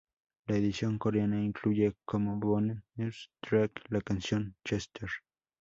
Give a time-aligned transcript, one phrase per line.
[0.47, 5.07] La edición coreana incluye como bonus track la canción "Chester".